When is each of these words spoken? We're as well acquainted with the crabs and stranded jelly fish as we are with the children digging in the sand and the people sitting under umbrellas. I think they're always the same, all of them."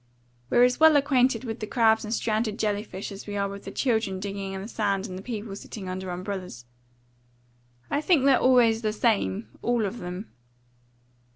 We're 0.49 0.63
as 0.63 0.79
well 0.79 0.95
acquainted 0.97 1.43
with 1.43 1.59
the 1.59 1.67
crabs 1.67 2.03
and 2.03 2.11
stranded 2.11 2.57
jelly 2.57 2.81
fish 2.83 3.11
as 3.11 3.27
we 3.27 3.37
are 3.37 3.47
with 3.47 3.65
the 3.65 3.71
children 3.71 4.19
digging 4.19 4.53
in 4.53 4.63
the 4.63 4.67
sand 4.67 5.05
and 5.05 5.15
the 5.15 5.21
people 5.21 5.55
sitting 5.55 5.87
under 5.87 6.09
umbrellas. 6.09 6.65
I 7.91 8.01
think 8.01 8.25
they're 8.25 8.39
always 8.39 8.81
the 8.81 8.93
same, 8.93 9.49
all 9.61 9.85
of 9.85 9.99
them." 9.99 10.31